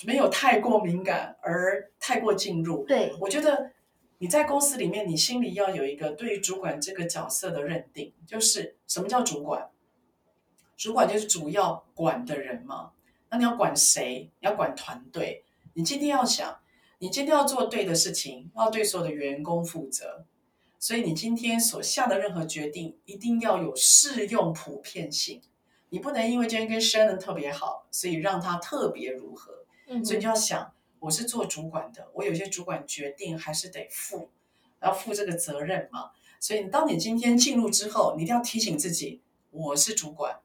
[0.05, 2.85] 没有太过敏感而太过进入？
[2.85, 3.73] 对，我觉得
[4.19, 9.71] 你在公司里面，你心里要有一个对于主管这个角色的认定，就是什么叫主管？
[10.77, 12.93] 主管就是主要管的人嘛。
[13.31, 14.31] 那你要管谁？
[14.41, 15.45] 你要管团队。
[15.75, 16.59] 你今天要想，
[16.99, 20.27] 你今天要做对的事情，要对所有的员工负责。
[20.79, 25.43] 所以你今天所下的任何决定，一定要有适用普遍性。
[25.89, 29.66] 你不能因为今天跟 Shannon 特别好，所以让他特别如何。
[29.87, 34.31] 嗯所以你就要想，我是做主管的，我有些主管决定还是得负，
[34.83, 36.11] 要负这个责任嘛。
[36.39, 40.41] 所以当你今天进入之后，你一定要提醒自己，我是主管，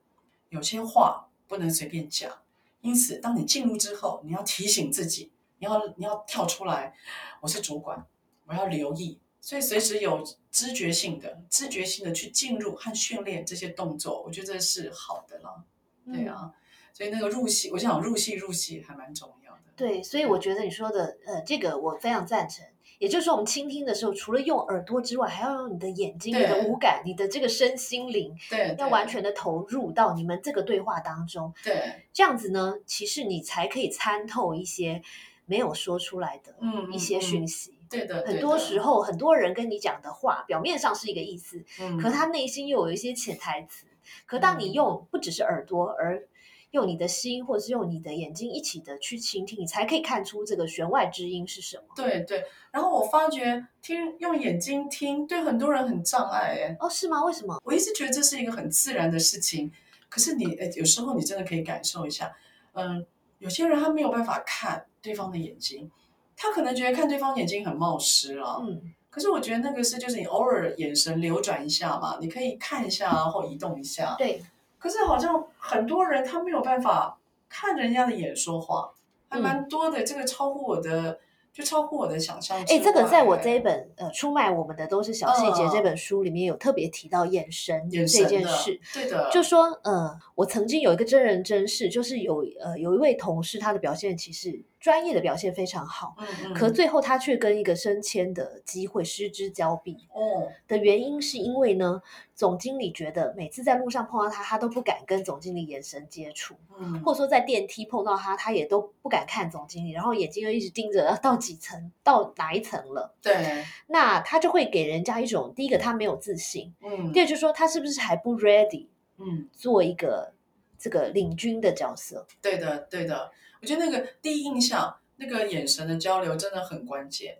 [0.50, 2.42] 有些话不能随便讲。
[2.82, 6.96] 因此，当你进入之后，你要提醒自己，你要你要跳出来，
[7.42, 8.08] 我是主管，
[8.46, 9.20] 我要留意。
[9.40, 15.64] 所以随时有知觉性的、知觉性的去进入和训练这些动作，我觉得这是好的了。
[16.06, 16.54] 对嗯啊，
[16.94, 19.60] 所以那个入戏，我想入戏入戏还蛮重要的。
[19.76, 22.66] 对，所以我觉得你说的，呃，这个我非常赞成。
[23.00, 31.52] 也就是说，我们倾听的时候，除了用耳朵之外，还要用你的眼睛、你的五感、你的这个身心灵，对，要完全的投入到你们这个对话当中。
[31.64, 35.02] 对，这样子呢，其实你才可以参透一些
[35.48, 37.78] 没有说出来的嗯一些讯息，息。
[37.90, 43.88] 对的，很多时候，很多人跟你讲的话，表面上是一个意思，嗯，可他内心又有一些潜台词。
[44.28, 46.24] 可当你嗯用不只是耳朵，而
[46.72, 51.84] 用你的心，或者是用你的眼睛一起的去倾听，你才可以看出这个弦外之音是什么。
[51.96, 52.44] 对对。
[52.72, 57.24] 然后我发觉听用眼睛听对很多人很障碍哎，哦，是吗？
[57.26, 57.62] 为什么？
[57.66, 59.72] 我一直觉得这是一个很自然的事情，
[60.10, 62.34] 可是你呃有时候你真的可以感受一下，
[62.74, 63.06] 嗯，
[63.40, 65.92] 有些人他没有办法看对方的眼睛，
[66.38, 74.42] 他可能觉得看对方眼睛很冒失啊，嗯，可是我觉得那个是就是你偶尔眼神流转一下嘛，你可以看一下啊或移动一下，对，
[74.82, 78.92] 可是好像很多人他没有办法看人家的眼说话，
[79.30, 80.04] 还嗯蛮多的。
[80.04, 81.20] 这个超乎我的，
[81.54, 82.58] 就超乎我的想象。
[82.62, 100.08] 哎，这个在我这一本呃出卖我们的都是小细节嗯这本书里面有特别提到眼神这件事。，对的，就说，呃，我曾经有一个真人真事，就是有呃有一位同事，他的表现其实专业的表现非常好，嗯嗯，可最后他却跟一个升迁的机会失之交臂。
[100.12, 102.02] 哦，的原因是因为呢，
[102.34, 118.88] 总经理觉得每次在路上碰到他，他都不敢跟总经理眼神接触，嗯，或者说在电梯碰到他，他也都不敢看总经理，然后眼睛又一直盯着到几层，到哪一层了，对，那他就会给人家一种第一个他没有自信，嗯第二就是说他是不是还不 ready
[119.20, 120.34] 嗯，做一个
[120.80, 122.26] 这个领军的角色？
[122.42, 127.38] 对的对的，我觉得那个第一印象，那个眼神的交流真的很关键，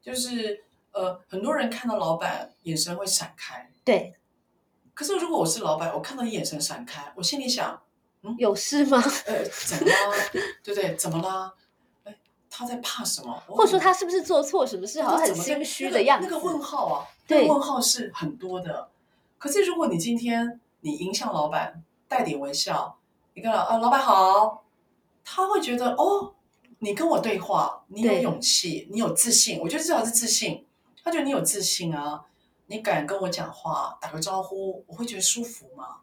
[0.00, 4.14] 就是呃，很多人看到老板眼神会闪开，对，
[4.94, 7.82] 可是如果我是老板，我看到你眼神闪开，我心里想，
[8.22, 9.02] 嗯有事吗？
[9.26, 10.16] 呃，怎么啦？
[10.62, 10.94] 对不对？
[10.94, 11.52] 怎么啦？
[12.04, 12.16] 哎，
[12.48, 13.42] 他在怕什么？
[13.48, 16.28] 或者说他是不是做错什么事，好像很心虚的样子？
[16.28, 18.88] 那个、那个问号啊，对那个问号是很多的。
[19.36, 22.96] 可是如果你今天你迎向老板，带点微笑，
[23.34, 24.64] 你跟老啊，老板好，
[25.28, 26.34] 他会觉得哦，
[26.78, 29.58] 你跟我对话，你有勇气，你有自信。
[29.60, 30.64] 我觉得至少是自信，
[31.02, 32.24] 他觉得你有自信啊，
[32.66, 35.96] 你敢跟我讲话，打个招呼，我会觉得舒服嘛。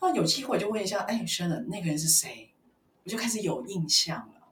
[0.00, 2.50] 那有机会就问一下，哎，轩人，那个人是谁？
[3.04, 4.48] 我就开始有印象了。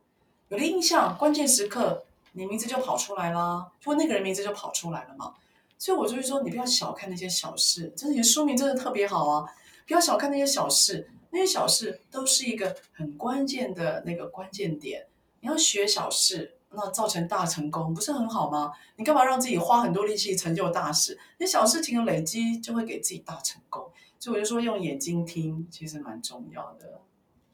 [0.49, 5.35] 有了印象，关键时刻你名字就跑出来啦，就问那个人名字就跑出来了嘛。
[5.79, 9.45] 所以我就会说，你不要小看那些小事，真的，你的书名真的特别好啊！
[9.87, 15.07] 不要小看那些小事，那些小事都是一个很关键的那个关键点。
[15.41, 18.73] 你要学小事，那造成大成功，不是很好吗？
[18.97, 21.19] 你干嘛让自己花很多力气成就大事？
[21.37, 23.87] 那小事情的累积就会给自己大成功。
[24.19, 27.03] 所以我就说，用眼睛听其实蛮重要的。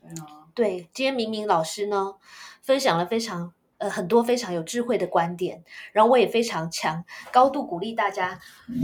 [0.00, 2.14] 对啊，对，今天明明老师呢
[2.60, 3.52] 分享了非常
[3.82, 5.60] 呃很多非常有智慧的观点，
[5.90, 8.38] 然后我也非常强高度鼓励大家，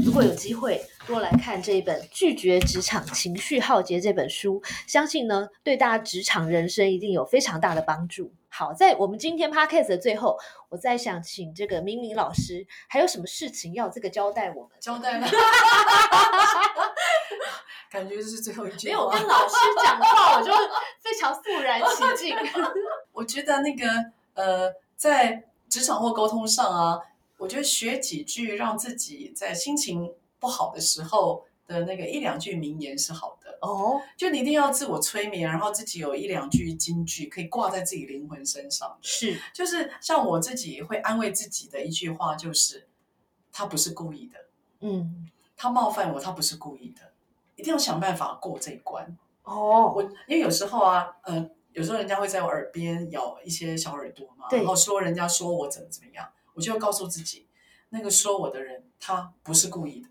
[0.05, 8.33] 如果有机会多来看这一本《拒绝职场情绪浩劫》这本书，相信呢对大家职场人生一定有非常大的帮助。
[8.49, 10.37] 好，在我们今天 podcast 的最后，
[10.69, 14.71] 我再想请这个明明老师，还有什么事情要这个交代我们？
[14.81, 15.29] 交代了，
[17.89, 19.09] 感觉这是最后一句没有。
[19.11, 20.53] 跟老师讲话，我就
[20.99, 21.81] 非常肃然
[22.17, 22.37] 起敬。
[23.13, 23.87] 我觉得那个
[24.35, 27.01] 呃，在职场或沟通上啊，
[27.39, 33.57] 我觉得学几句让自己在心情不好的时候的那个一两句名言是好的。
[33.61, 38.99] 哦，就你一定要自我催眠，然后自己有一两句金句可以挂在自己灵魂身上。
[39.01, 42.87] 是就是像我自己会安慰自己的一句话，就是
[43.53, 44.39] 他不是故意的，
[44.81, 47.13] 嗯，他冒犯我，他不是故意的，
[47.57, 49.17] 一定要想办法过这一关。
[49.45, 57.47] 哦，我因为有时候啊，呃，有时候人家会在我耳边咬一些小耳朵嘛，然后说人家说我怎么怎么样，我就要告诉自己，
[57.91, 60.09] 那个说我的人他不是故意的，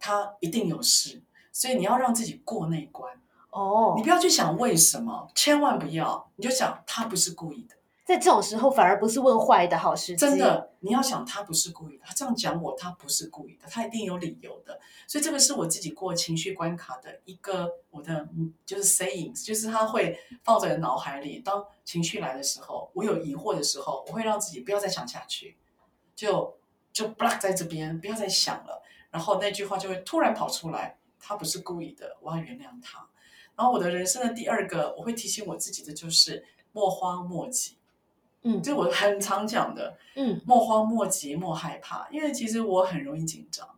[0.00, 3.14] 他一定有事，所以你要让自己过那一关，
[3.50, 3.94] 哦。
[3.96, 14.78] 你，不要去想为什么，千万不要，你就想他不是故意的，在这种时候反而不是问坏的好时机，真的，你要想他不是故意的，他这样讲我，他不是故意的，他一定有理由的。
[15.06, 18.28] 所以这个是我自己过情绪关卡的一个我的
[18.66, 21.38] 就是 sayings，就是他会放在脑海里。
[21.38, 25.56] 当情绪来的时候，我有疑惑的时候，我会让自己不要再想下去，
[26.14, 26.58] 就
[26.92, 28.82] 就 block 在这边，不要再想了。
[29.10, 33.08] 然后那句话就会突然跑出来，他不是故意的，我要原谅他。
[33.56, 37.78] 然后我的人生的第二个，我会提醒我自己的就是莫慌莫急。
[38.44, 43.68] 嗯这是我很常讲的，嗯莫慌莫急莫害怕，因为其实我很容易紧张。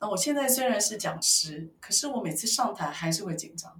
[0.00, 3.72] 那我现在虽然是讲师，可是我每次上台还是会紧张。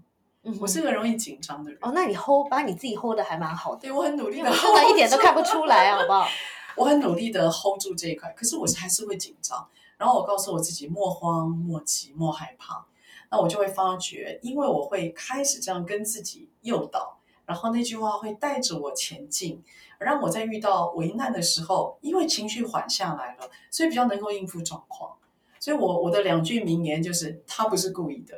[0.42, 6.26] 嗯，我是个容易紧张的人，哦，那你 hold 把你自己 hold 的还蛮好的，对我很努力的 hold 一点都看不出来，好不好？
[6.76, 9.68] 我很努力的 hold 住这一块，可是我还是会紧张。
[9.96, 12.86] 然后我告诉我自己莫慌莫急莫害怕，
[13.30, 17.17] 那我就会发觉，因为我会开始这样跟自己诱导，
[17.48, 19.64] 然后那句话会带着我前进，
[19.98, 25.16] 让我在遇到危难的时候，因为情绪缓下来了，所以比较能够应付状况。
[25.58, 28.34] 所以我我的两句名言就是他不是故意的，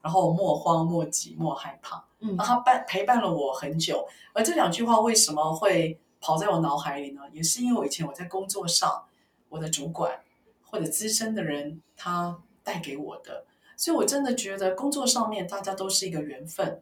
[0.00, 2.06] 然后莫慌莫急莫害怕。
[2.20, 4.08] 嗯然后他伴陪伴了我很久。
[4.32, 7.20] 而这两句话为什么会跑在我脑海里呢？
[7.34, 9.04] 也是因为我以前我在工作上，
[9.50, 10.22] 我的主管
[10.62, 13.44] 或者资深的人他带给我的，
[13.76, 16.80] 所以我真的觉得工作上面大家都是一个缘分。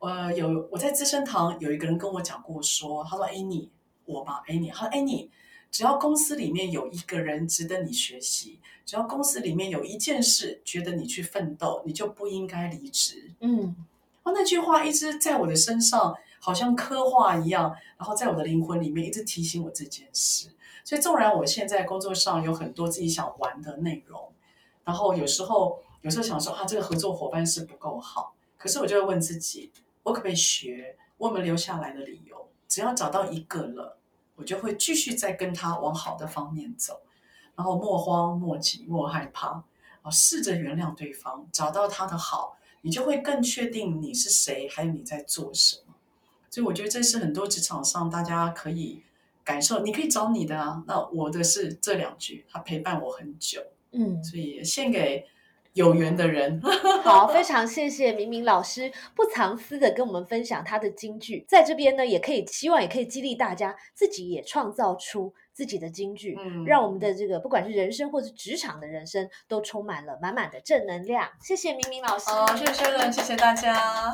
[0.00, 3.70] 呃，有我在资生堂有一个人跟我讲过说，他说：“哎你
[4.06, 4.40] 我吗？
[4.46, 5.30] 哎你，他说：哎你，
[5.70, 13.76] 只要公司里面有一个人值得你学习，只要公司里面有一件事觉得你去奋斗，你就不应该离职。”嗯
[14.22, 20.48] 哦，那句话一直在我的身上，好像刻画一样，然后在我的灵魂里面一直提醒我这件事。
[20.82, 24.32] 所以，纵然我现在工作上有很多自己想玩的内容，
[24.82, 29.70] 然后有时候有时候想说啊，这个合作伙伴是不够好，可是我就会问自己，
[30.02, 30.96] 我可不可以学？
[31.18, 32.48] 我有没有留下来的理由？
[32.66, 33.98] 只要找到一个了，
[34.36, 37.00] 我就会继续再跟他往好的方面走，
[37.56, 39.62] 然后莫慌莫急莫害怕，
[40.02, 45.94] 啊，试着原谅对方，找到他的好，你就会更确定你是谁，还有你在做什么。
[46.48, 49.02] 所以我觉得这是很多职场上大家可以
[49.44, 55.26] 感受，你可以找你的啊，那我的是这两句，他陪伴我很久，嗯，所以献给
[55.74, 56.60] 有缘的人。
[57.02, 71.28] 好，非常谢谢明明老师不藏私的跟我们分享他的金句，在这边呢，也可以希望也可以激励大家自己也创造出自己的金句，嗯让我们的这个不管是人生或是职场的人生都充满了满满的正能量。
[71.42, 74.12] 谢谢明明老师，好，谢谢人，谢谢大家。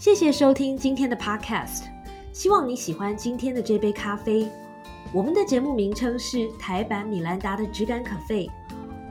[0.00, 1.84] 谢谢收听今天的 Podcast，
[2.32, 4.46] 希望你喜欢今天的这杯咖啡。
[5.14, 8.50] 我们的节目名称是台版米兰达的质感可废，